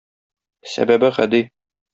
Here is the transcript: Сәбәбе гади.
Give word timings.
Сәбәбе 0.71 1.13
гади. 1.19 1.43